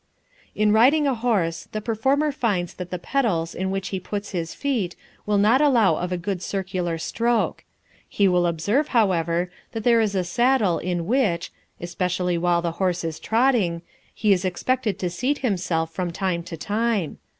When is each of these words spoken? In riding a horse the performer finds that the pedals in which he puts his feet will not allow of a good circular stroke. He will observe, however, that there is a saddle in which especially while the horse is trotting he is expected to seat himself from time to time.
In 0.55 0.71
riding 0.71 1.05
a 1.05 1.13
horse 1.13 1.67
the 1.73 1.79
performer 1.79 2.31
finds 2.31 2.73
that 2.73 2.89
the 2.89 2.97
pedals 2.97 3.53
in 3.53 3.69
which 3.69 3.89
he 3.89 3.99
puts 3.99 4.31
his 4.31 4.55
feet 4.55 4.95
will 5.27 5.37
not 5.37 5.61
allow 5.61 5.95
of 5.97 6.11
a 6.11 6.17
good 6.17 6.41
circular 6.41 6.97
stroke. 6.97 7.63
He 8.09 8.27
will 8.27 8.47
observe, 8.47 8.87
however, 8.87 9.51
that 9.73 9.83
there 9.83 10.01
is 10.01 10.15
a 10.15 10.23
saddle 10.23 10.79
in 10.79 11.05
which 11.05 11.51
especially 11.79 12.39
while 12.39 12.63
the 12.63 12.71
horse 12.81 13.03
is 13.03 13.19
trotting 13.19 13.83
he 14.11 14.33
is 14.33 14.43
expected 14.43 14.97
to 14.97 15.09
seat 15.11 15.37
himself 15.45 15.93
from 15.93 16.09
time 16.09 16.41
to 16.45 16.57
time. 16.57 17.19